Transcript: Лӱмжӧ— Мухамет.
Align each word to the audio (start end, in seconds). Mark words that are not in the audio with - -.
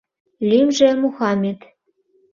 Лӱмжӧ— 0.49 0.89
Мухамет. 1.01 1.59